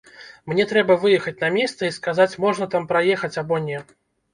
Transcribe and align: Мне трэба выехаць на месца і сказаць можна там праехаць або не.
Мне 0.51 0.65
трэба 0.71 0.95
выехаць 1.03 1.35
на 1.45 1.51
месца 1.59 1.81
і 1.85 1.95
сказаць 2.01 2.37
можна 2.49 2.73
там 2.77 2.93
праехаць 2.97 3.35
або 3.41 3.65
не. 3.73 3.89